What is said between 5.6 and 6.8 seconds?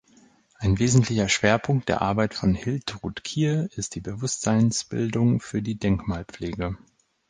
die Denkmalpflege.